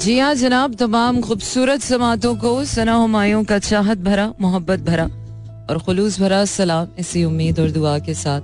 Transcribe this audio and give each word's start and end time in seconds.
जी 0.00 0.18
हाँ 0.18 0.34
जनाब, 0.34 0.74
तमाम 0.80 1.20
खूबसूरत 1.20 1.80
समातों 1.82 2.34
को 2.40 2.50
सना 2.64 2.94
हमायों 2.96 3.42
का 3.44 3.58
चाहत 3.58 3.98
भरा, 3.98 4.32
मोहब्बत 4.40 4.80
भरा 4.80 5.04
और 5.70 5.78
खलूस 5.86 6.18
भरा 6.20 6.44
सलाम 6.44 6.88
इसी 6.98 7.24
उम्मीद 7.24 7.58
और 7.60 7.70
दुआ 7.70 7.98
के 8.06 8.14
साथ 8.14 8.40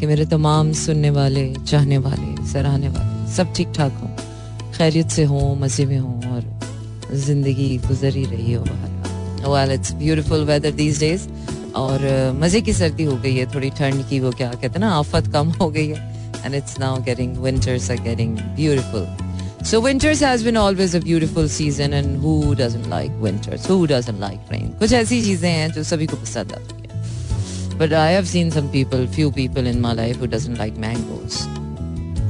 कि 0.00 0.06
मेरे 0.06 0.26
तमाम 0.26 0.72
सुनने 0.72 1.10
वाले, 1.10 1.44
चाहने 1.68 1.98
वाले, 1.98 2.46
सराहने 2.48 2.88
वाले, 2.88 3.32
सब 3.32 3.52
ठीक 3.56 3.72
ठाक 3.76 3.92
हों, 4.02 4.10
खैरियत 4.72 5.08
से 5.10 5.24
हों, 5.24 5.56
मज़े 5.60 5.86
में 5.86 5.98
हों 5.98 6.34
और 6.34 7.16
ज़िंदगी 7.16 7.76
गुजर 7.86 8.16
ही 8.16 8.24
रही 8.26 8.52
हो 8.52 8.64
well 9.54 9.72
it's 9.72 9.92
beautiful 10.02 10.44
weather 10.44 10.70
these 10.82 11.00
days 11.00 11.28
और 11.76 12.06
मज़े 12.42 12.60
की 12.60 12.72
सर्दी 12.72 13.04
हो 13.04 13.16
गई 13.16 13.34
है, 13.36 13.46
थोड़ी 13.54 13.70
ठंड 13.80 14.08
की 14.08 14.20
वो 14.20 14.30
क्या 14.32 14.50
कहते 14.50 14.68
हैं 14.68 14.80
ना, 14.80 14.92
आफत 14.98 15.32
कम 15.32 15.56
हो 15.60 15.70
गई 15.70 15.88
है 15.88 16.44
and 16.44 16.54
it's 16.54 16.78
now 16.80 17.02
getting 17.04 17.36
winters 17.44 17.90
are 17.90 18.00
getting 18.02 18.38
beautiful 18.56 19.29
So 19.62 19.78
winters 19.78 20.20
has 20.20 20.42
been 20.42 20.56
always 20.56 20.94
a 20.94 21.00
beautiful 21.00 21.46
season 21.46 21.92
and 21.92 22.16
who 22.16 22.54
doesn't 22.54 22.88
like 22.88 23.10
winters? 23.20 23.66
Who 23.66 23.86
doesn't 23.86 24.18
like 24.18 24.38
rain? 24.50 24.70
कुछ 24.78 24.92
ऐसी 24.92 25.20
चीज़ें 25.22 25.50
हैं 25.50 25.70
जो 25.72 25.82
सभी 25.84 26.06
को 26.06 26.16
पसंद 26.16 26.52
आती 26.52 26.74
हैं. 26.74 27.78
But 27.78 27.92
I 27.92 28.06
have 28.12 28.26
seen 28.26 28.50
some 28.50 28.70
people, 28.70 29.06
few 29.16 29.30
people 29.30 29.68
in 29.72 29.80
my 29.82 29.92
life 29.92 30.16
who 30.16 30.30
doesn't 30.34 30.60
like 30.62 30.80
mangoes. 30.84 31.36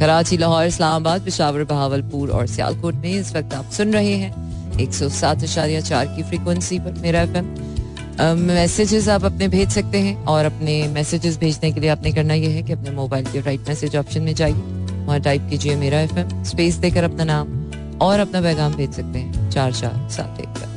Karachi 0.00 0.36
Lahore 0.38 0.66
Islamabad 0.66 1.24
Peshawar 1.24 1.64
Bahawalpur 1.64 2.30
और 2.30 2.46
सियालकोट 2.46 2.94
में 2.94 3.10
इस 3.12 3.34
वक्त 3.36 3.54
आप 3.54 3.70
सुन 3.78 3.92
रहे 3.92 4.14
हैं 4.16 4.78
एक 4.80 4.94
सौ 4.94 5.08
सात 5.20 5.44
इशारिया 5.44 5.80
चार 5.80 6.06
की 6.16 6.22
फ्रीक्वेंसी 6.22 6.78
पर 6.78 7.00
मेरा 7.02 7.22
एफ़ 7.22 8.36
मैसेजेस 8.36 9.08
आप 9.08 9.24
अपने 9.24 9.48
भेज 9.48 9.70
सकते 9.70 9.98
हैं 10.00 10.16
और 10.34 10.44
अपने 10.44 10.82
मैसेजेस 10.94 11.38
भेजने 11.38 11.72
के 11.72 11.80
लिए 11.80 11.90
आपने 11.90 12.12
करना 12.12 12.34
यह 12.34 12.54
है 12.56 12.62
कि 12.62 12.72
अपने 12.72 12.90
मोबाइल 13.00 13.32
के 13.32 13.40
राइट 13.40 13.68
मैसेज 13.68 13.96
ऑप्शन 13.96 14.22
में 14.22 14.34
जाइए 14.34 14.79
वहाँ 15.10 15.20
टाइप 15.20 15.46
कीजिए 15.50 15.76
मेरा 15.76 16.00
एफएम 16.00 16.42
स्पेस 16.44 16.74
देकर 16.74 17.04
अपना 17.04 17.24
नाम 17.24 17.98
और 18.02 18.18
अपना 18.18 18.40
पैगाम 18.40 18.74
भेज 18.74 18.92
सकते 18.92 19.18
हैं। 19.18 19.50
चार 19.50 19.72
चार 19.72 20.08
सात 20.10 20.40
एक 20.40 20.48
पर 20.48 20.68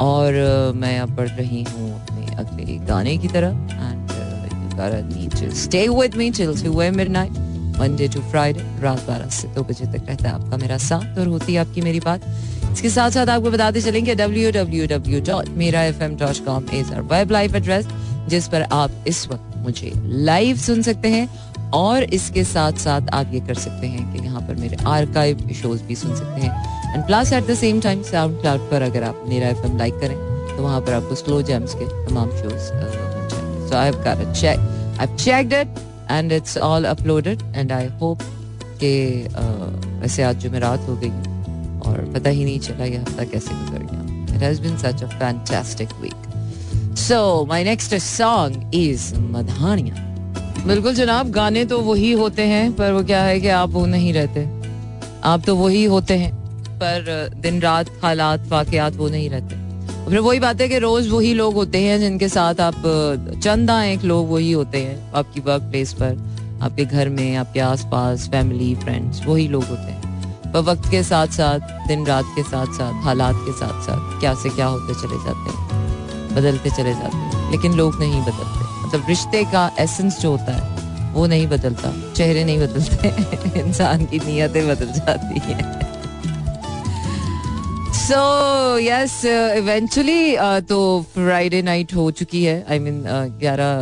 और 0.00 0.32
मैं 0.76 0.98
अब 1.00 1.10
बढ़ 1.10 1.28
रही 1.28 1.62
हूँ 1.62 2.00
अपने 2.00 2.34
अगले 2.36 2.76
गाने 2.86 3.16
की 3.18 3.28
मिडनाइट 6.90 7.32
मंडे 7.78 8.08
टू 8.08 8.20
फ्राइडे 8.20 8.60
रात 8.80 9.06
बारह 9.06 9.28
से 9.28 9.48
दो 9.48 9.62
बजे 9.62 9.86
तक 9.86 10.08
रहता 10.08 10.28
है 10.28 10.34
आपका 10.34 10.56
मेरा 10.56 10.78
साथ 10.78 11.18
और 11.18 11.26
होती 11.26 11.54
है 11.54 11.60
आपकी 11.60 11.80
मेरी 11.80 12.00
बात। 12.00 12.20
इसके 12.72 12.90
साथ 12.90 13.10
साथ 13.10 13.26
आपको 13.26 13.50
बताते 13.50 13.80
चलेंगे 13.80 14.14
W 14.14 14.50
W 14.52 14.86
W 14.86 15.20
dot 15.20 15.48
Mera 15.48 15.82
F 15.82 16.02
M 16.02 16.16
dot 16.16 16.44
com 16.44 16.66
is 16.74 16.92
web 16.94 17.30
live 17.30 17.56
address 17.56 17.86
जिस 18.28 18.48
पर 18.48 18.62
आप 18.62 19.04
इस 19.08 19.28
वक्त 19.28 19.56
मुझे 19.56 19.92
लाइव 20.04 20.56
सुन 20.56 20.82
सकते 20.82 21.08
हैं। 21.08 21.28
और 21.74 22.02
इसके 22.02 22.44
साथ 22.44 22.72
साथ 22.78 23.08
आप 23.12 23.34
ये 23.34 23.40
कर 23.40 23.54
सकते 23.54 23.86
हैं 23.86 24.12
कि 24.12 24.24
यहाँ 24.24 24.40
पर 24.40 24.54
मेरे 24.54 24.76
आर्काइव 24.86 25.48
शोज़ 25.54 25.82
भी 25.82 25.94
सुन 25.94 26.14
सकते 26.16 26.40
हैं। 26.40 26.94
And 26.94 27.06
plus 27.06 27.32
at 27.32 27.46
the 27.46 27.54
same 27.54 27.80
time 27.80 28.02
SoundCloud 28.40 28.70
पर 28.70 28.82
अगर 28.82 29.02
आप 29.02 29.24
मेरा 29.28 29.48
एफ़ 29.48 29.66
लाइक 29.76 30.00
करें 30.00 30.16
तो 30.56 30.62
वहाँ 30.62 30.80
पर 30.80 30.92
आपको 30.92 31.14
स्लो 31.14 31.42
जेम्स 31.42 31.74
के 31.74 31.86
तमाम 32.08 32.30
shows 32.30 32.70
so 33.68 33.76
I 33.76 33.92
check 34.34 35.28
I 35.28 35.62
it 35.62 35.78
and 36.10 36.32
it's 36.32 36.58
all 36.58 36.84
uploaded 36.84 37.42
and 37.56 37.72
I 37.72 37.86
hope 38.00 38.22
कि 38.82 38.92
वैसे 40.00 40.22
आज 40.22 40.36
जुमेरात 40.36 40.88
हो 40.88 40.96
गई 40.96 41.10
और 41.80 42.10
पता 42.14 42.30
ही 42.30 42.44
नहीं 42.44 42.58
चला 42.60 42.84
ये 42.84 42.96
हफ़्ता 42.96 43.24
कैसे 43.24 43.54
गुजर 43.54 43.86
गया। 43.92 44.34
It 44.36 44.42
has 44.42 44.60
been 44.62 44.76
such 44.78 45.02
a 45.02 45.06
fantastic 45.18 45.92
week 46.02 46.96
so 46.98 47.44
my 47.48 47.64
next 47.64 47.94
song 47.94 48.74
is 48.74 49.14
Madhaniya 49.14 50.07
बिल्कुल 50.68 50.94
जनाब, 50.94 51.30
गाने 51.30 51.64
तो 51.64 51.78
वही 51.80 52.10
होते 52.12 52.42
हैं, 52.42 52.72
पर 52.72 52.92
वो 52.92 53.02
क्या 53.02 53.22
है 53.22 53.40
कि 53.40 53.48
आप 53.48 53.70
वो 53.70 53.84
नहीं 53.86 54.12
रहते। 54.12 54.40
आप 55.24 55.42
तो 55.46 55.54
वही 55.56 55.84
होते 55.84 56.14
हैं, 56.14 56.32
पर 56.74 57.30
दिन 57.36 57.60
रात 57.60 57.90
हालात, 58.02 58.46
वाकयात 58.48 58.96
वो 58.96 59.08
नहीं 59.08 59.30
रहते। 59.30 60.10
फिर 60.10 60.18
वही 60.18 60.40
बात 60.40 60.60
है 60.60 60.68
कि 60.68 60.78
रोज 60.78 61.08
वही 61.08 61.32
लोग 61.34 61.54
होते 61.54 61.82
हैं 61.82 61.98
जिनके 62.00 62.28
साथ 62.28 62.60
आप, 62.60 62.82
चंद 63.44 63.70
एक 63.70 64.04
लोग 64.04 64.30
वही 64.30 64.52
होते 64.52 64.78
हैं 64.78 65.12
आपकी 65.12 65.40
वर्क 65.40 65.62
प्लेस 65.62 65.92
पर, 65.92 66.20
आपके 66.62 66.84
घर 66.84 67.08
में, 67.08 67.36
आपके 67.36 67.60
आसपास 67.60 68.28
फैमिली 68.28 68.74
फ्रेंड्स 68.74 69.26
वही 69.26 69.48
लोग 69.48 69.64
होते 69.64 69.90
हैं। 69.92 70.52
पर 70.52 70.70
वक्त 70.70 70.90
के 70.90 71.02
साथ 71.02 71.26
साथ, 71.32 71.88
दिन 71.88 72.06
रात 72.06 72.36
के 72.36 72.42
साथ 72.42 72.66
साथ, 72.74 73.02
हालात 73.04 73.36
के 73.38 73.52
साथ 73.52 73.82
साथ, 73.82 74.20
क्या 74.20 74.34
से 74.34 74.48
क्या 74.50 74.66
होते 74.66 75.00
चले 75.00 75.24
जाते 75.24 75.50
हैं, 75.50 76.36
बदलते 76.36 76.70
चले 76.70 76.94
जाते 76.94 77.16
हैं, 77.16 77.50
लेकिन 77.50 77.72
लोग 77.72 78.00
नहीं 78.00 78.22
बदलते। 78.22 78.67
मतलब 78.88 79.08
रिश्ते 79.08 79.44
का 79.44 79.70
एसेंस 79.80 80.20
जो 80.20 80.30
होता 80.30 80.52
है, 80.52 81.12
वो 81.12 81.26
नहीं 81.26 81.46
बदलता, 81.46 81.92
चेहरे 82.12 82.44
नहीं 82.44 82.58
बदलते, 82.58 83.60
इंसान 83.60 84.04
की 84.06 84.18
नीयतें 84.18 84.68
बदल 84.68 84.92
जाती 84.92 85.40
हैं। 85.40 85.86
सो 87.98 88.20
यस 88.78 89.24
इवेंचुअली 89.56 90.36
तो 90.68 90.78
फ्राइडे 91.14 91.62
नाइट 91.62 91.94
हो 91.94 92.10
चुकी 92.10 92.44
है 92.44 92.64
आई 92.70 92.78
मीन 92.78 93.02
ग्यारह 93.40 93.72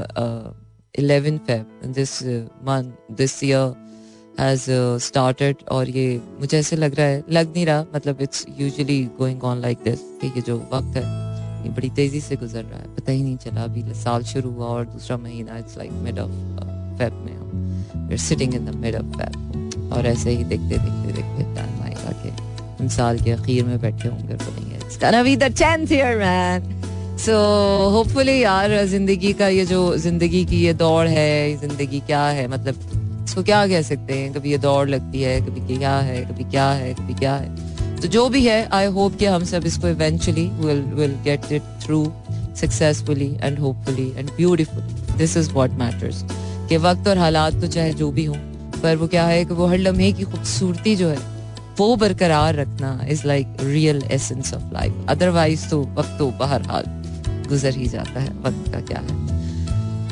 eleven 0.94 1.38
Feb 1.46 1.92
this 1.94 2.22
month 2.66 3.14
this 3.16 3.42
year 3.44 3.74
has 4.40 4.64
started 5.06 5.56
और 5.72 5.90
ये 5.90 6.20
मुझे 6.40 6.58
ऐसे 6.58 6.76
लग 6.76 6.94
रहा 6.94 7.06
है, 7.06 7.22
लग 7.30 7.52
नहीं 7.54 7.66
रहा 7.66 7.84
मतलब 7.94 8.22
it's 8.22 8.46
usually 8.58 9.02
going 9.18 9.44
on 9.44 9.60
like 9.60 9.78
this 9.84 10.00
ये 10.24 10.40
जो 10.40 10.56
वक्त 10.72 10.96
है 10.96 11.25
ये 11.66 11.72
बड़ी 11.72 11.88
तेज़ी 11.97 12.21
से 12.21 12.37
गुजर 12.37 12.62
रहा 12.62 12.78
है। 12.78 12.94
पता 12.97 13.12
ही 13.12 13.22
नहीं 13.22 13.37
चला, 13.37 13.62
अभी 13.65 13.82
साल 13.94 14.22
शुरू 14.25 14.50
हुआ 14.50 14.66
और 14.69 14.84
दूसरा 14.87 15.16
महीना 15.19 15.59
it's 15.59 15.78
like 15.78 15.93
mid 16.04 16.19
of 16.19 16.31
Feb 16.99 17.12
में 17.25 17.32
हम 17.32 18.09
we 18.09 18.16
sitting 18.19 18.54
in 18.54 18.66
the 18.66 18.75
mid 18.77 18.97
of 18.97 19.16
Feb 19.19 19.93
और 19.93 20.06
ऐसे 20.06 20.31
ही 20.31 20.44
देखते 20.44 20.78
देखते 20.78 21.12
देखते 21.12 21.54
टाइम 21.54 21.82
आएगा 21.82 22.12
कि 22.22 22.28
हम 22.78 22.88
साल 22.88 23.19
के 23.21 23.31
अखीर 23.31 23.65
में 23.65 23.81
बैठे 23.81 24.09
होंगे, 24.09 24.34
बोलेंगे 24.34 24.77
it's 24.77 24.99
gonna 25.00 25.22
be 25.22 25.37
the 25.37 25.53
10th 25.54 25.93
year 25.93 26.19
man 26.19 26.75
so 27.19 27.34
hopefully 27.91 28.43
यार, 28.43 28.84
ज़िंदगी 28.87 29.33
का 29.33 29.48
ये 29.48 29.65
जो, 29.66 29.97
ज़िंदगी 29.97 30.44
की 30.44 30.65
ये 30.65 30.72
दौड़ 30.75 31.06
है, 31.09 31.56
ज़िंदगी 31.59 32.00
क्या 32.00 32.25
है 32.28 32.47
मतलब 32.48 33.25
इसको 33.25 33.43
क्या 33.43 33.66
कह 33.66 33.83
सकते 33.83 34.19
हैं? 34.19 34.33
कभी 34.33 34.50
ये 34.50 34.59
दौड़ 34.59 34.88
लगती 34.88 35.22
है, 35.22 35.41
कभी 35.41 35.77
क्या 35.77 35.97
है, 35.98 36.21
कभी 36.25 36.44
क्या 36.50 36.69
है, 36.71 36.93
कभी 36.94 37.15
क्या 37.15 37.34
है। 37.37 37.66
तो 38.00 38.08
जो 38.08 38.28
भी 38.28 38.44
है 38.46 38.58
आई 38.72 38.86
होप 38.94 39.16
कि 39.18 39.26
हम 39.26 39.44
सब 39.44 39.66
इसको 39.66 39.88
eventually 39.88 40.48
will 40.58 40.82
will 40.94 41.14
get 41.24 41.52
it 41.52 41.62
through 41.84 42.04
successfully 42.60 43.30
and 43.42 43.58
hopefully 43.58 44.08
and 44.16 44.30
beautifully 44.36 45.16
this 45.18 45.36
is 45.36 45.50
what 45.52 45.70
matters 45.78 46.24
के 46.68 46.76
वक्त 46.76 47.08
और 47.08 47.18
हालात 47.18 47.60
तो 47.60 47.66
चाहे 47.66 47.92
जो 47.94 48.10
भी 48.10 48.24
हो, 48.24 48.34
पर 48.82 48.96
वो 48.96 49.06
क्या 49.06 49.24
है 49.26 49.44
कि 49.44 49.54
वो 49.54 49.66
हर 49.66 49.78
लम्हे 49.78 50.12
की 50.12 50.24
खूबसूरती 50.24 50.94
जो 50.96 51.08
है, 51.08 51.18
वो 51.78 51.94
बरकरार 51.96 52.54
रखना 52.54 52.98
is 53.10 53.26
like 53.26 53.56
real 53.62 54.02
essence 54.10 54.52
of 54.54 54.72
life 54.74 55.06
otherwise 55.08 55.68
तो 55.70 55.80
वक्त 55.96 56.16
तो 56.18 56.30
बहरहाल 56.40 56.84
गुजर 57.48 57.74
ही 57.74 57.86
जाता 57.86 58.20
है, 58.20 58.30
वक्त 58.42 58.72
का 58.72 58.80
क्या 58.82 59.00
है? 59.00 59.35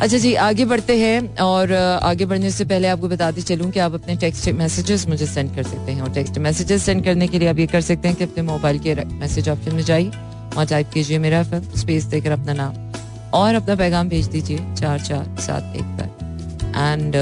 अच्छा 0.01 0.19
जी, 0.19 0.35
आगे 0.35 0.65
बढ़ते 0.65 0.97
हैं 0.99 1.37
और 1.41 1.73
आगे 1.73 2.27
बढ़ने 2.27 2.51
से 2.51 2.65
पहले 2.65 2.89
आपको 2.89 3.09
बताते 3.09 3.43
चलूँ 3.43 3.71
कि 3.71 3.81
आप 3.81 3.95
अपने 3.95 4.17
टेक्स्ट 4.17 4.49
मैसेजेस 4.53 5.07
मुझे 5.09 5.27
सेंड 5.27 5.55
कर 5.57 5.63
सकते 5.63 5.93
हैं 5.93 6.03
और 6.03 6.11
टेक्स्ट 6.15 6.39
मैसेजेस 6.39 6.83
सेंड 6.83 7.05
करने 7.05 7.29
के 7.29 7.39
लिए 7.39 7.49
आप 7.49 7.59
ये 7.59 7.67
कर 7.67 7.81
सकते 7.81 8.09
हैं 8.09 8.17
कि 8.17 8.25
अपने 8.25 8.43
मोबाइल 8.43 8.79
के 8.79 8.95
मैसेज 8.95 9.49
ऑप्शन 9.49 9.75
में 9.75 9.83
जाइए 9.83 10.09
वहाँ 10.09 10.67
टाइप 10.67 10.91
कीजिए 10.95 11.19
मेरा 11.19 11.43
फिर 11.43 11.63
स्पेस 11.77 12.05
देकर 12.05 12.31
अपना 12.31 12.53
नाम 12.53 13.31
और 13.41 13.55
अपना 13.55 13.75
पैगाम 13.77 14.09
भेज 14.09 14.27
दीजिए 14.29 14.59
चार 14.75 15.01
चार 15.01 15.37
सात 15.41 15.77
एक 15.77 15.85
पर। 15.99 16.73
And 16.77 17.13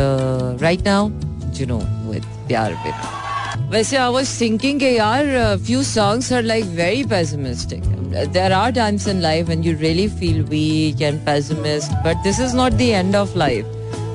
right 0.63 0.87
now 0.89 1.11
you 1.61 1.67
know 1.67 1.79
with 2.11 2.25
प्यार 2.49 2.73
विद। 2.85 3.22
वैसे 3.73 3.97
आई 3.97 4.11
वाज 4.13 4.41
थिंकिंग 4.41 4.81
के 4.81 4.91
यार 4.91 5.57
few 5.67 5.83
songs 5.83 6.33
are 6.33 6.43
like 6.43 6.65
very 6.65 7.05
pessimistic 7.05 7.83
are 8.15 8.73
times 8.73 9.07
in 9.07 9.21
life 9.23 9.47
when 9.49 9.63
you 9.63 9.73
really 9.77 10.07
feel 10.09 10.41
weak 10.49 11.01
and 11.01 11.21
pessimist 11.29 11.95
but 12.05 12.19
this 12.27 12.39
is 12.39 12.53
not 12.55 12.73
the 12.73 12.89
end 12.95 13.15
of 13.15 13.31
life. 13.37 13.71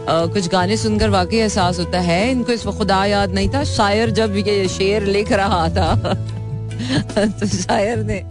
Uh, 0.09 0.33
कुछ 0.33 0.47
गाने 0.47 0.77
सुनकर 0.77 1.09
वाकई 1.09 1.37
एहसास 1.37 1.79
होता 1.79 1.99
है 1.99 2.31
इनको 2.31 2.51
इस 2.51 2.63
खुदा 2.63 3.05
याद 3.05 3.33
नहीं 3.33 3.49
था 3.49 3.63
शायर 3.63 4.09
जब 4.09 4.35
ये 4.37 4.67
शेर 4.67 5.03
लिख 5.03 5.31
रहा 5.31 5.67
था। 5.69 5.95
तो 7.39 7.47
शायर 7.47 8.03
ने 8.03 8.21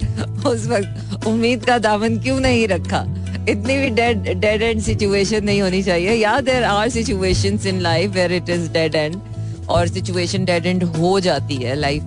उस 0.48 0.66
वक्त 0.66 1.26
उम्मीद 1.26 1.64
का 1.64 1.78
दामन 1.78 2.18
क्यों 2.18 2.40
नहीं 2.40 2.68
रखा? 2.68 3.04
इतनी 3.48 3.78
भी 3.78 3.90
डेड 3.90 4.40
डेड 4.40 4.62
एंड 4.62 4.80
सिचुएशन 4.80 5.44
नहीं 5.44 5.62
होनी 5.62 5.82
चाहिए। 5.82 6.12
या 6.12 6.40
there 6.40 6.64
are 6.64 6.88
situations 6.88 7.66
in 7.66 7.80
life 7.80 8.10
where 8.10 8.32
it 8.32 8.48
is 8.48 8.70
dead 8.70 8.94
end 8.94 9.16
और 9.68 9.88
सिचुएशन 9.88 10.44
डेड 10.44 10.66
एंड 10.66 10.84
हो 10.96 11.18
जाती 11.20 11.56
है 11.56 11.74
लाइफ 11.74 12.02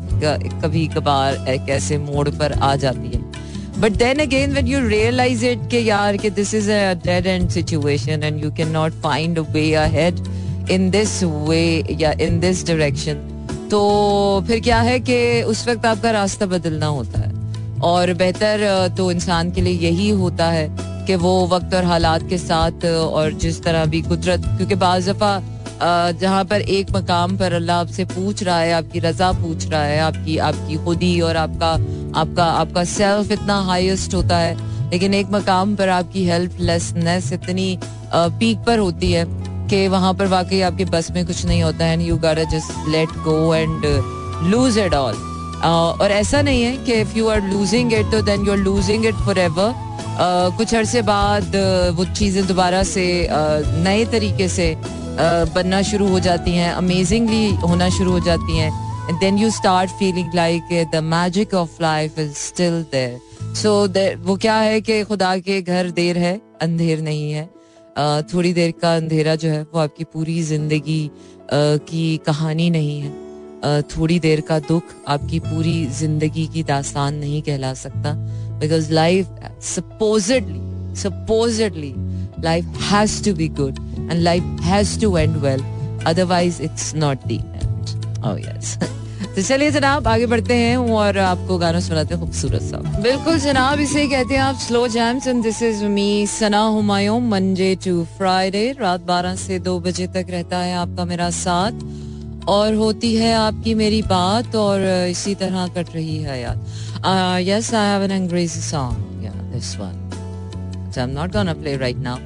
कभी 0.63 0.85
कभार 0.87 1.47
एक 1.49 1.69
ऐसे 1.69 1.97
मोड़ 1.97 2.27
पर 2.29 2.53
आ 2.53 2.75
जाती 2.75 3.07
है। 3.09 3.21
But 3.79 3.91
then 3.97 4.19
again 4.19 4.53
when 4.53 4.67
you 4.67 4.87
realize 4.87 5.45
it 5.45 5.69
के 5.71 5.79
यार 5.79 6.17
कि 6.17 6.29
this 6.31 6.53
is 6.53 6.71
a 6.71 6.93
dead 7.05 7.27
end 7.27 7.49
situation 7.49 8.23
and 8.23 8.43
you 8.43 8.51
can 8.51 8.71
not 8.71 9.01
find 9.03 9.39
a 9.39 9.41
way 9.51 9.73
ahead 9.77 10.19
in 10.71 10.89
this 10.89 11.23
way 11.23 11.63
या 11.99 12.11
इन 12.21 12.39
दिस 12.39 12.65
डायरेक्शन 12.67 13.67
तो 13.71 13.79
फिर 14.47 14.59
क्या 14.59 14.79
है 14.81 14.99
कि 14.99 15.41
उस 15.43 15.67
वक्त 15.67 15.85
आपका 15.85 16.11
रास्ता 16.11 16.45
बदलना 16.45 16.85
होता 16.87 17.19
है। 17.19 17.37
और 17.83 18.13
बेहतर 18.13 18.93
तो 18.97 19.11
इंसान 19.11 19.51
के 19.51 19.61
लिए 19.61 19.79
यही 19.81 20.09
होता 20.21 20.45
है 20.51 20.67
कि 21.07 21.15
वो 21.15 21.31
वक्त 21.47 21.73
और 21.73 21.85
हालात 21.85 22.27
के 22.29 22.37
साथ 22.37 22.85
और 22.85 23.33
जिस 23.33 23.61
तरह 23.63 23.85
भी 23.85 24.01
कुदरत, 24.01 24.41
क्योंकि 24.47 24.75
बाज 24.75 25.09
दफ़ा 25.09 25.37
जहाँ 25.81 26.43
पर 26.45 26.61
एक 26.61 26.91
मकाम 26.91 27.37
पर 27.37 27.53
अल्लाह 27.53 27.79
आपसे 27.79 28.05
पूछ 28.05 28.43
रहा 28.43 28.59
है, 28.59 28.71
आपकी 28.73 28.99
रजा 28.99 29.31
पूछ 29.31 29.67
रहा 29.67 29.83
है, 29.83 29.99
आपकी 29.99 30.37
आपकी 30.37 30.75
खुदी 30.85 31.19
और 31.21 31.37
आपका 31.37 31.71
आपका 32.19 32.45
आपका 32.45 32.83
सेल्फ 32.83 33.31
इतना 33.31 33.59
हाईएस्ट 33.69 34.15
होता 34.15 34.37
है। 34.37 34.89
लेकिन 34.91 35.13
एक 35.13 35.27
मकाम 35.31 35.75
पर 35.75 35.89
आपकी 35.89 36.25
हेल्पलेसनेस 36.25 37.31
इतनी 37.33 37.77
पीक 38.13 38.65
पर 38.67 38.79
होती 38.79 39.11
है 39.11 39.25
कि 39.69 39.87
वहाँ 39.87 40.13
पर 40.13 40.27
वाकई 40.27 40.61
आपके 40.67 40.85
बस 40.85 41.11
में 41.11 41.25
कुछ 41.25 41.45
नहीं 41.45 41.63
होता 41.63 41.85
है 41.85 41.93
and 41.93 42.01
you 42.01 42.17
gotta 42.19 42.43
just 42.51 42.87
let 42.89 43.09
go 43.25 43.53
and 43.55 43.85
lose 44.51 44.77
it 44.77 44.93
all 44.93 45.28
और 45.65 46.11
ऐसा 46.11 46.41
नहीं 46.41 46.63
है 46.63 46.75
कि 46.85 46.93
if 47.01 47.17
you 47.17 47.27
are 47.29 47.41
losing 47.43 47.93
it 47.93 48.11
तो 48.11 48.21
then 48.21 48.45
you 48.45 48.51
are 48.51 48.57
losing 48.57 49.05
it 49.05 49.15
forever 49.25 49.39
ever 49.39 49.73
कुछ 50.57 50.73
अरसे 50.75 51.01
बाद 51.01 51.55
वो 51.95 52.05
चीज़ें 52.05 52.45
दोबारा 52.47 52.83
से 52.83 53.05
नए 53.31 54.05
तरीके 54.11 54.47
से 54.49 54.75
बनना 55.55 55.81
शुरू 55.81 56.07
हो 56.07 56.19
जाती 56.19 56.51
हैं 56.55 56.71
अमेजिंगली 56.71 57.49
होना 57.67 57.89
शुरू 57.89 58.11
हो 58.11 58.19
जाती 58.25 58.57
हैं 58.57 58.71
and 59.09 59.19
then 59.19 59.37
you 59.37 59.49
start 59.51 59.91
feeling 59.99 60.33
like 60.35 60.89
the 60.93 61.03
magic 61.03 61.53
of 61.53 61.81
life 61.81 62.19
is 62.19 62.33
still 62.37 62.81
there 62.91 63.53
so 63.55 63.71
वो 64.25 64.35
क्या 64.37 64.55
है 64.55 64.81
कि 64.81 65.03
खुदा 65.03 65.37
के 65.37 65.61
घर 65.61 65.89
देर 65.91 66.17
है, 66.17 66.39
अंधेर 66.61 67.01
नहीं 67.01 67.31
है. 67.31 67.49
थोड़ी 68.33 68.51
देर 68.53 68.73
का 68.81 68.95
अंधेरा 68.95 69.35
जो 69.35 69.49
है, 69.49 69.61
वो 69.63 69.79
आपकी 69.79 70.03
पूरी 70.03 70.41
ज़िंदगी 70.43 71.09
की 71.53 72.17
कहानी 72.25 72.69
नहीं 72.69 72.99
है. 73.01 73.09
थोड़ी 73.65 74.19
देर 74.19 74.41
का 74.41 74.59
दुख 74.67 74.83
आपकी 75.07 75.39
पूरी 75.39 75.85
ज़िंदगी 75.95 76.47
की 76.53 76.63
दास्तान 76.63 77.15
नहीं 77.15 77.41
कहला 77.41 77.73
सकता। 77.75 78.13
Because 78.59 78.91
life 78.93 79.25
supposedly 79.65 80.95
supposedly 81.01 81.93
life 82.43 82.77
has 82.83 83.23
to 83.25 83.33
be 83.35 83.47
good 83.59 83.79
and 83.99 84.21
life 84.21 84.61
has 84.63 84.99
to 85.01 85.17
end 85.17 85.35
well 85.37 85.63
otherwise 86.07 86.61
it's 86.63 86.93
not 86.95 87.27
the 87.27 87.35
end 87.35 88.25
oh 88.25 88.39
yes 88.39 88.77
तो 89.35 89.41
चलिए 89.41 89.71
जनाब, 89.71 90.07
आगे 90.07 90.25
बढ़ते 90.25 90.53
हैं। 90.55 90.77
और 90.77 91.17
आपको 91.17 91.57
गाना 91.57 91.79
सुनाते 91.79 92.13
हैं 92.13 92.23
खूबसूरत 92.23 92.61
सा 92.61 92.77
बिल्कुल 93.01 93.37
जनाब, 93.39 93.79
इसे 93.79 94.05
कहते 94.07 94.35
हैं 94.35 94.41
आप 94.41 94.55
slow 94.57 94.87
jams 94.87 95.27
and 95.27 95.43
this 95.43 95.61
is 95.63 95.83
me 95.85 96.25
Sana 96.27 96.61
Humayun 96.67 97.19
Monday 97.29 97.75
to 97.85 98.03
Friday 98.17 98.71
रात 98.79 99.05
12 99.07 99.35
से 99.37 99.59
2 99.61 99.79
बजे 99.81 100.07
तक 100.07 100.25
रहता 100.29 100.57
है 100.59 100.75
आपका 100.77 101.05
मेरा 101.05 101.29
साथ। 101.37 101.71
और 102.49 102.75
होती 102.75 103.15
है 103.15 103.33
आपकी 103.33 103.73
मेरी 103.75 104.01
बात 104.01 104.55
और 104.55 104.85
इसी 105.09 105.35
तरह 105.35 105.67
कट 105.67 105.95
रही 105.95 106.17
है 106.17 106.41
यार 106.41 107.41
यस 107.41 107.73
आई 107.73 107.87
हैव 107.87 108.03
एन 108.03 108.11
अंग्रेज़ी 108.11 108.61
song 108.61 109.31
this 109.53 109.75
one 109.77 110.05
So 110.93 111.01
I'm 111.01 111.11
not 111.13 111.33
gonna 111.33 111.53
play 111.55 111.73
right 111.79 111.97
now. 112.05 112.17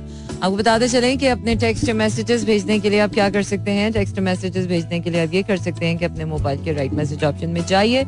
आपको 0.44 0.56
बताते 0.56 0.88
चलें 0.88 1.18
कि 1.18 1.28
अपने 1.28 1.56
टेक्स्ट 1.56 1.90
मैसेजेस 1.92 2.44
भेजने 2.46 2.80
के 2.80 2.90
लिए 2.90 3.00
आप 3.00 3.14
क्या 3.14 3.30
कर 3.30 3.44
सकते 3.44 3.72
हैं? 3.72 3.92
टेक्स्ट 3.94 4.20
मैसेजेस 4.20 4.66
भेजने 4.68 5.00
के 5.00 5.10
लिए 5.10 5.26
आप 5.26 5.34
ये 5.34 5.42
कर 5.44 5.58
सकते 5.58 5.86
हैं 5.86 5.98
कि 5.98 6.06
अपने 6.06 6.26
मोबाइल 6.26 6.64
के 6.64 6.74
राइट 6.74 6.94
मैसेज 6.94 7.24
ऑप्शन 7.24 7.50
में 7.50 7.66
जाइए। 7.66 8.04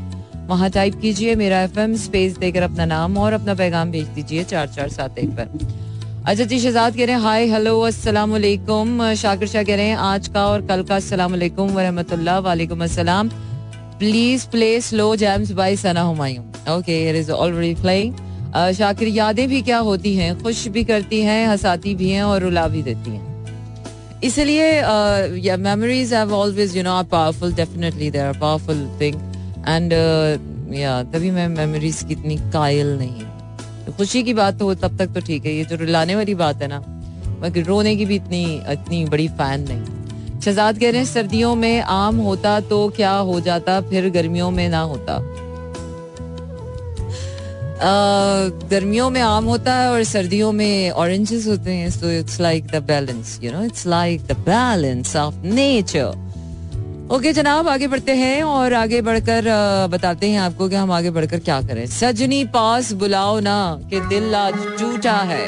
वहाँ 0.47 0.69
टाइप 0.69 0.99
कीजिए 1.01 1.35
मेरा 1.35 1.61
एफ़ 1.61 1.79
एम 1.79 1.95
स्पेस 1.95 2.37
देकर 2.37 2.63
अपना 2.63 2.85
नाम 2.85 3.17
और 3.17 3.33
अपना 3.33 3.53
पैगाम 3.53 3.91
भेज 3.91 4.07
दीजिए 4.15 4.43
चार 4.43 4.67
चार 4.67 4.89
सात 4.89 5.17
एक 5.19 5.29
पर। 5.29 5.84
अच्छा 6.27 6.43
जी, 6.43 6.59
शहजाद 6.59 6.95
कह 6.97 7.05
रहे 7.05 7.15
हैं 7.15 7.21
हाय 7.21 7.45
हेलो 7.47 7.79
अस्सलाम 7.81 8.31
वालेकुम 8.31 9.13
शाकिर 9.15 9.47
शाह 9.47 9.63
कह 9.63 9.75
रहे 9.75 9.85
हैं, 9.85 9.95
आज 9.95 10.27
का 10.27 10.45
और 10.47 10.61
कल 10.67 10.81
का 10.83 10.95
अस्सलाम 10.95 11.31
वालेकुम 11.31 11.69
वरहमतुल्लाह, 11.71 12.39
वालेकुम 12.39 12.83
अस्सलाम। 12.83 13.29
Please 13.99 14.45
play 14.51 14.69
slow 14.81 15.15
jams 15.15 15.51
by 15.59 15.75
Sana 15.75 16.01
Humayun 16.01 16.43
okay 16.75 16.97
it 17.09 17.15
is 17.15 17.31
already 17.31 17.81
playing 17.81 18.13
Shakir, 18.73 19.07
यादें 19.09 19.47
भी 19.49 19.61
क्या 19.61 19.77
होती 19.89 20.15
हैं? 20.15 20.41
खुश 20.41 20.67
भी 20.67 20.83
करती 20.83 21.21
हैं, 21.21 21.47
हंसाती 21.47 21.93
भी 21.95 22.09
हैं 22.09 22.23
और 22.23 22.41
रुला 22.43 22.67
भी 22.67 22.81
देती 22.83 23.11
हैं। 23.11 24.21
इसलिए 24.23 24.81
memories 25.57 26.13
have 26.13 26.33
always 26.33 26.75
you 26.77 26.83
know 26.83 26.93
are 26.93 27.03
powerful 27.13 27.53
definitely 27.61 28.09
they 28.11 28.19
are 28.21 28.39
powerful 28.39 28.87
thing 29.01 29.15
and 29.67 29.93
या 30.75 31.01
तभी 31.13 31.31
मैं 31.31 31.47
मेमोरीज 31.51 32.03
की 32.03 32.13
इतनी 32.13 32.37
कायल 32.53 32.97
नहीं 32.97 33.23
तो 33.85 33.91
खुशी 33.93 34.23
की 34.23 34.33
बात 34.33 34.57
तो 34.59 34.73
तब 34.75 34.97
तक 34.97 35.13
तो 35.13 35.21
ठीक 35.21 35.45
है, 35.45 35.53
ये 35.53 35.63
जो 35.65 35.75
रुलाने 35.75 36.15
वाली 36.15 36.35
बात 36.35 36.61
है 36.61 36.67
ना, 36.67 36.79
बाकी 37.41 37.61
रोने 37.63 37.95
की 37.95 38.05
भी 38.05 38.15
इतनी 38.15 38.43
इतनी 38.71 39.03
बड़ी 39.05 39.27
फ़ैन 39.29 39.65
नहीं। 39.69 40.39
शहजाद 40.41 40.79
कह 40.79 40.89
रहे 40.91 40.99
हैं, 40.99 41.05
सर्दियों 41.07 41.55
में 41.55 41.81
आम 41.81 42.17
होता 42.19 42.59
तो 42.69 42.87
क्या 42.95 43.11
हो 43.29 43.39
जाता, 43.41 43.79
फिर 43.89 44.09
गर्मियों 44.11 44.51
में 44.51 44.67
ना 44.69 44.81
होता। 44.83 45.19
गर्मियों 48.69 49.09
में 49.09 49.21
आम 49.21 49.45
होता 49.45 49.73
है 49.75 49.89
और 49.91 50.03
सर्दियों 50.03 50.51
में 50.51 50.91
ऑरेंजेस 50.91 51.47
होते 51.47 51.71
हैं 51.73 51.89
so 51.91 52.09
it's 52.09 52.39
like 52.41 52.67
the 52.67 52.83
balance 52.87 53.39
you 53.43 53.51
know 53.51 53.63
it's 53.63 53.85
like 53.87 54.21
the 54.27 54.37
balance 54.45 55.15
of 55.15 55.35
nature 55.45 56.24
okay 57.05 57.31
जनाब, 57.33 57.67
आगे 57.67 57.87
बढ़ते 57.87 58.11
हैं 58.11 58.43
और 58.43 58.73
आगे 58.73 59.01
बढ़कर 59.01 59.45
बताते 59.91 60.29
हैं 60.29 60.39
आपको 60.39 60.67
कि 60.69 60.75
हम 60.75 60.91
आगे 60.91 61.09
बढ़कर 61.09 61.39
क्या 61.39 61.59
करें। 61.61 61.85
सजनी 61.87 62.43
पास 62.45 62.91
बुलाओ 62.93 63.39
ना, 63.39 63.57
कि 63.89 63.99
दिल 63.99 64.35
आज 64.35 64.53
टूटा 64.79 65.13
है। 65.23 65.45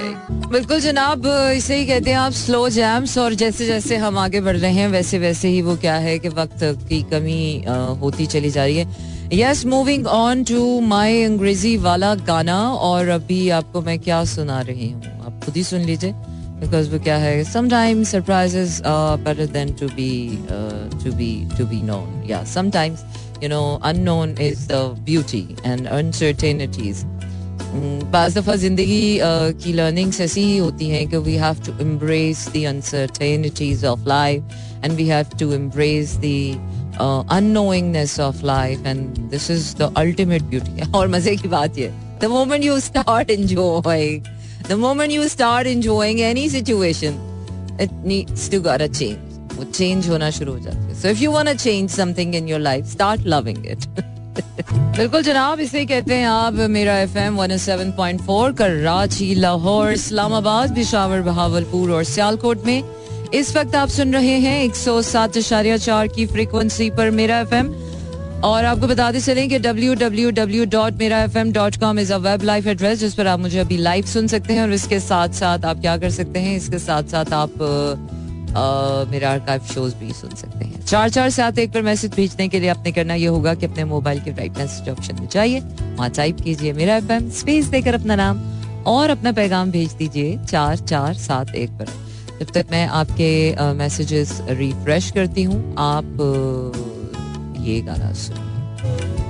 बिल्कुल 0.52 0.80
जनाब, 0.80 1.26
इसे 1.56 1.76
ही 1.76 1.86
कहते 1.86 2.12
हैं 2.12 2.18
आप 2.18 2.32
स्लो 2.32 2.70
जैम्स 2.70 3.18
और 3.18 3.34
जैसे 3.34 3.66
जैसे 3.66 3.98
हम 3.98 4.18
आगे 4.18 4.42
बढ़ 4.42 4.58
रहे 4.58 4.72
हैं, 4.72 4.88
वैसे 4.88 5.20
वैसे 5.20 5.48
ही 5.48 5.62
वो 5.62 5.76
क्या 5.76 5.96
है 5.96 6.18
कि 6.20 6.30
वक्त 6.30 6.64
की 6.90 7.02
कमी 7.12 7.66
होती 8.02 8.26
चली 8.28 8.50
जा 8.50 8.66
रही 8.66 8.78
है। 8.78 9.30
Yes 9.34 9.66
moving 9.66 10.08
on 10.08 10.44
to 10.44 10.80
my 10.82 11.24
अंग्रेज़ी 11.24 11.78
वाला 11.78 12.16
गाना 12.16 12.62
और 12.70 13.08
अभी 13.10 13.50
आपको 13.50 13.82
मैं 13.82 14.00
क्या 14.00 14.24
सुना 14.26 14.62
रही 14.62 14.90
हूँ? 14.92 15.04
आप 15.26 15.42
खुद 15.46 15.56
ही 15.56 15.64
सुन 15.64 15.82
लीजिए। 15.82 16.14
बिकॉज़ 16.60 16.90
वो 16.92 17.00
क्या 17.00 17.18
है 17.18 17.44
sometimes 17.44 18.12
surprises 18.12 18.82
better 18.86 19.46
than 19.54 19.74
to 19.80 19.88
be 19.90 20.14
to 21.04 21.12
be 21.18 21.32
to 21.58 21.66
be 21.66 21.82
known 21.82 22.24
या 22.30 22.44
sometimes 22.54 23.04
you 23.44 23.50
know 23.50 23.62
unknown 23.86 24.36
is 24.42 24.68
the 24.68 24.82
beauty 25.06 25.48
and 25.66 25.88
uncertainties 25.88 27.04
बाज 28.12 28.38
दफ़ा 28.38 28.56
ज़िंदगी 28.56 29.20
की 29.64 29.74
लर्निंग्स 29.74 30.22
ऐसी 30.22 30.44
ही 30.44 30.58
होती 30.58 30.90
हैं 30.90 31.08
कि 31.10 31.18
we 31.28 31.36
have 31.38 31.64
to 31.66 31.78
embrace 31.82 32.48
the 32.56 32.66
uncertainties 32.68 33.86
of 33.86 34.08
life 34.08 34.84
and 34.84 34.94
we 34.94 35.08
have 35.08 35.38
to 35.40 35.52
embrace 35.54 36.18
the 36.24 36.34
unknowingness 37.30 38.18
of 38.20 38.42
life 38.44 38.86
and 38.86 39.18
this 39.30 39.50
is 39.50 39.76
the 39.76 39.90
ultimate 39.98 40.50
beauty. 40.50 40.94
और 40.96 41.08
मज़े 41.08 41.36
की 41.36 41.48
बात 41.48 41.78
ये 41.78 41.92
the 42.20 42.30
moment 42.30 42.64
you 42.64 42.80
start 42.80 43.30
enjoying 43.30 44.24
the 44.69 44.79
moment 44.85 45.17
you 45.17 45.29
start 45.29 45.71
enjoying 45.75 46.23
any 46.29 46.47
situation 46.55 47.21
it 47.81 47.93
needs 48.05 48.49
to 48.49 48.63
got 48.69 48.87
a 48.87 48.91
change 49.01 49.57
वो 49.57 49.65
change 49.81 50.09
होना 50.09 50.31
शुरू 50.39 50.53
हो 50.53 50.59
जाता 50.59 50.87
है 50.87 51.01
so 51.03 51.13
if 51.17 51.23
you 51.25 51.35
want 51.37 51.53
to 51.53 51.59
change 51.67 52.01
something 52.01 52.35
in 52.41 52.49
your 52.55 52.63
life 52.71 52.89
start 52.97 53.29
loving 53.35 53.63
it 53.75 53.87
बिल्कुल 54.97 55.23
जनाब 55.23 55.61
इसे 55.61 55.85
कहते 55.87 56.15
हैं 56.15 56.27
आप 56.29 56.55
मेरा 56.71 56.97
F 57.01 57.17
M 57.17 57.37
one 57.37 57.57
seven 57.59 57.91
point 57.97 58.21
four 58.23 58.53
Karachi 58.53 59.35
Lahore 59.35 59.93
Islamabad 59.93 60.73
Peshawar 60.75 61.21
Bahawalpur 61.29 61.91
और 61.93 62.05
सियालकोट 62.05 62.65
में 62.67 63.31
इस 63.35 63.57
वक्त 63.57 63.75
आप 63.77 63.89
सुन 63.89 64.13
रहे 64.15 64.39
हैं 64.41 64.63
एक 64.65 64.75
सौ 64.77 65.01
सात 65.03 65.39
चार 65.39 66.07
की 66.17 66.27
फ्रीक्वेंसी 66.27 66.91
पर 66.99 67.11
मेरा 67.11 67.41
एफ 67.41 67.55
और 68.44 68.66
आपको 68.66 68.88
बताते 68.88 69.20
चलें 69.22 69.48
कि 69.50 69.60
W 69.60 69.94
W 69.96 70.32
W 70.32 70.66
dot 70.66 70.94
Mera 70.94 71.22
F 71.24 71.38
M 71.38 71.52
dot 71.52 71.76
com 71.80 72.00
is 72.00 72.12
a 72.14 72.18
web 72.20 72.44
life 72.44 72.68
address 72.68 73.00
जिस 73.00 73.14
पर 73.16 73.28
आप 73.28 73.40
मुझे 73.40 73.60
अभी 73.60 73.78
लाइव 73.78 74.06
सुन 74.06 74.28
सकते 74.28 74.54
हैं 74.54 74.62
और 74.62 74.74
इसके 74.74 75.00
साथ 75.00 75.30
साथ 75.34 75.66
आप 75.66 75.80
क्या 75.82 75.98
कर 75.98 76.10
सकते 76.10 76.40
हैं, 76.40 76.56
इसके 76.58 76.80
साथ 76.80 77.04
साथ 77.12 77.34
आप 77.34 77.54
मेरा 79.12 79.32
आर्काइव 79.32 79.62
शोज़ 79.74 79.96
भी 79.96 80.12
सुन 80.14 80.30
सकते 80.32 80.66
हैं। 80.66 80.86
चार 80.86 81.10
चार 81.10 81.30
सात 81.30 81.60
एक 81.60 81.72
पर 81.74 81.82
मैसेज 81.82 82.14
भेजने 82.16 82.48
के 82.48 82.60
लिए 82.60 82.70
आपने 82.70 82.92
करना 82.92 83.14
ये 83.14 83.28
होगा 83.28 83.54
कि 83.54 83.66
अपने 83.66 83.84
मोबाइल 83.86 84.20
के 84.20 84.32
राइट 84.32 84.58
मैसेज 84.58 84.90
ऑप्शन 84.90 85.20
में 85.20 85.28
जाइए, 85.28 85.60
वहाँ 85.60 86.10
टाइप 86.12 86.42
कीजिए 86.42 86.74
मेरा 86.74 86.98
एफ़ 86.98 87.32
स्पेस 87.38 87.66
देकर 87.68 87.96
अपना 87.96 88.16
नाम 88.16 88.42
और 88.88 89.10
अपना 89.10 89.32
पैगाम 89.32 89.72
भेज 89.72 89.94
दीजिए 89.94 90.38
चार 90.46 90.78
चार 90.80 91.14
सात 91.16 91.56
एक 91.56 91.72
पर। 91.72 91.86
जब 92.40 92.52
तक 92.54 92.66
मैं 92.72 92.86
आपके 92.88 93.74
मैसेजेस 93.74 94.40
रिफ्रेश 94.50 95.10
करती 95.12 95.44
हूँ, 95.44 95.76
आप 95.80 96.96
ये 97.68 97.80
गाना 97.82 98.12
सुन 98.16 98.46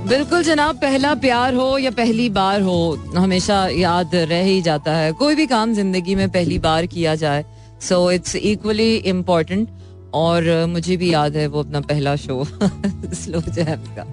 बिल्कुल 0.08 0.42
जनाब, 0.42 0.76
पहला 0.76 1.14
प्यार 1.16 1.54
हो 1.54 1.78
या 1.78 1.90
पहली 1.92 2.28
बार 2.30 2.60
हो, 2.62 2.98
हमेशा 3.16 3.66
याद 3.68 4.14
रह 4.14 4.42
ही 4.44 4.60
जाता 4.62 4.94
है। 4.96 5.12
कोई 5.14 5.34
भी 5.34 5.46
काम 5.46 5.74
ज़िंदगी 5.74 6.14
में 6.14 6.28
पहली 6.30 6.58
बार 6.58 6.86
किया 6.86 7.14
जाए 7.14 7.44
सो 7.82 8.10
इट्स 8.10 8.36
इक्वली 8.36 8.94
इम्पोर्टेंट 9.06 9.68
और 10.14 10.66
मुझे 10.68 10.96
भी 10.96 11.12
याद 11.12 11.36
है 11.36 11.46
वो 11.46 11.62
अपना 11.62 11.80
पहला 11.82 12.14
शो 12.16 12.44
स्लो 12.44 13.40
जैम्स 13.40 13.88
का। 13.96 14.04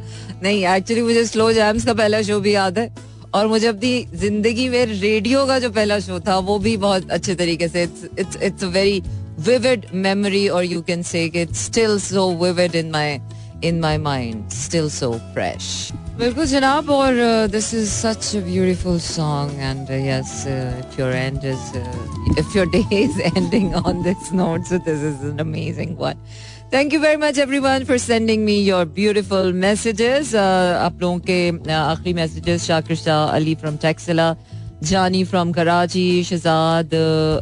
नहीं 0.43 0.65
एक्चुअली 0.67 1.01
मुझे 1.03 1.25
स्लो 1.25 1.51
जैम्स 1.53 1.85
का 1.85 1.93
पहला 1.93 2.21
शो 2.21 2.39
भी 2.39 2.55
याद 2.55 2.79
है। 2.79 2.93
और 3.33 3.47
मुझे 3.47 3.67
अपनी 3.67 4.05
ज़िंदगी 4.15 4.67
में 4.69 4.85
रेडियो 4.85 5.45
का 5.45 5.59
जो 5.59 5.69
पहला 5.69 5.99
शो 5.99 6.19
था, 6.19 6.37
वो 6.39 6.57
भी 6.59 6.75
बहुत 6.77 7.09
अच्छे 7.11 7.35
तरीके 7.35 7.67
से 7.67 7.83
it's 7.83 8.37
it's 8.43 8.63
a 8.63 8.67
very 8.67 9.01
vivid 9.47 9.85
memory 9.93 10.47
और 10.47 10.65
you 10.65 10.81
can 10.81 11.01
say 11.03 11.23
it's 11.25 11.65
still 11.65 11.97
so 11.99 12.29
vivid 12.43 12.75
in 12.75 12.91
my 12.91 13.19
in 13.67 13.79
my 13.79 13.97
mind 14.05 14.49
still 14.53 14.89
so 14.91 15.11
fresh 15.33 15.67
बिल्कुल 16.19 16.45
जनाब 16.47 16.89
और 16.89 17.13
this 17.51 17.73
is 17.73 17.89
such 17.91 18.35
a 18.35 18.39
beautiful 18.43 18.99
song 19.01 19.59
and 19.59 19.91
yes 20.07 20.33
if 20.47 20.99
your 20.99 21.13
and 21.13 21.45
is 21.45 21.77
if 22.39 22.57
your 22.57 22.69
day 22.69 22.83
is 22.97 23.21
ending 23.21 23.73
on 23.75 24.03
this 24.03 24.31
note 24.33 24.65
so 24.65 24.77
this 24.85 25.03
is 25.05 25.25
an 25.27 25.39
amazing 25.39 25.95
one 25.99 26.23
thank 26.73 26.93
you 26.93 26.99
very 26.99 27.17
much 27.17 27.39
every 27.39 27.59
one 27.59 27.83
for 27.85 27.97
sending 27.97 28.43
me 28.45 28.57
your 28.57 28.85
beautiful 28.95 29.53
messages 29.55 30.33
आप 30.35 31.01
लोगों 31.01 31.19
के 31.29 31.51
uh, 31.51 31.69
आखिरी 31.71 32.13
messages 32.13 32.63
Shakir 32.63 32.97
Shah 32.97 33.25
Ali 33.27 33.55
from 33.55 33.77
Taxila 33.81 34.33
Jani 34.83 35.23
from 35.23 35.51
Karachi 35.51 36.23
Shehzad 36.23 36.93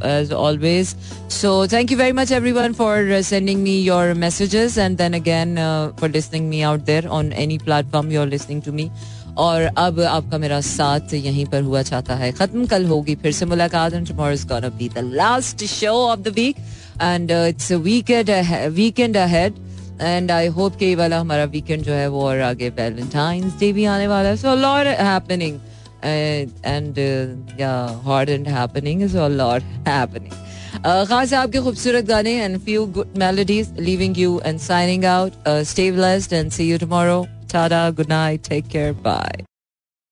as 0.06 0.32
always 0.34 0.96
so 1.32 1.56
thank 1.72 1.92
you 1.92 1.98
very 1.98 2.12
much 2.12 2.32
every 2.32 2.52
one 2.52 2.74
for 2.74 3.22
sending 3.24 3.62
me 3.64 3.78
your 3.82 4.14
messages 4.18 4.78
and 4.78 4.98
then 4.98 5.14
again 5.14 5.56
for 6.00 6.10
listening 6.10 6.48
me 6.50 6.62
out 6.62 6.86
there 6.86 7.08
on 7.10 7.32
any 7.34 7.58
platform 7.58 8.12
you 8.12 8.22
are 8.22 8.28
listening 8.28 8.62
to 8.62 8.72
me 8.72 8.90
और 9.38 9.62
अब 9.78 10.00
आपका 10.00 10.38
मेरा 10.38 10.60
साथ 10.62 11.14
यहीं 11.14 11.46
पर 11.46 11.62
हुआ 11.64 11.82
चाहता 11.82 12.16
है 12.16 12.32
खत्म 12.32 12.66
कल 12.66 12.86
होगी 12.86 13.16
फिर 13.16 13.32
से 13.32 13.46
मुलाकात 13.46 13.94
and 13.94 14.08
tomorrow 14.08 14.34
is 14.34 14.48
gonna 14.48 14.70
be 14.78 14.90
the 14.90 15.10
last 15.14 15.64
show 15.66 15.94
of 15.98 16.20
the 16.20 16.34
week 16.36 16.58
and 17.02 17.32
it's 17.32 17.72
weekend 17.72 18.30
weekend 18.74 19.18
ahead 19.18 19.54
and 20.02 20.32
I 20.32 20.48
hope 20.58 20.76
कि 20.76 20.86
ये 20.86 20.96
वाला 20.96 21.20
हमारा 21.20 21.44
वीकेंड 21.52 21.84
जो 21.84 21.94
है 21.94 22.08
वो 22.10 22.24
और 22.28 22.40
आगे 22.42 22.70
वैलेंटाइंस 22.78 23.60
डे 23.60 23.72
भी 23.74 23.86
आने 23.86 24.08
वाला 24.08 24.30
है 24.30 24.38
so 24.38 24.56
lot 24.56 24.88
happening 25.00 25.60
and 26.06 27.00
yeah 27.60 27.74
hot 28.06 28.30
and 28.30 28.48
happening 28.48 29.04
is 29.04 29.18
a 29.18 29.28
lot 29.28 29.62
happening 29.88 30.32
खास 31.10 31.34
आपके 31.34 31.60
खूबसूरत 31.60 32.06
गाने 32.06 32.34
and 32.44 32.60
few 32.66 32.86
good 32.98 33.18
melodies 33.20 33.80
leaving 33.80 34.20
you 34.20 34.40
and 34.46 34.60
signing 34.60 35.06
out 35.06 35.48
stay 35.68 35.92
blessed 35.92 36.34
and 36.34 36.52
see 36.52 36.70
you 36.72 36.78
tomorrow 36.78 37.26
Tada, 37.54 37.96
good 37.96 38.10
night, 38.10 38.42
take 38.42 38.68
care, 38.68 38.94
bye. 38.96 39.46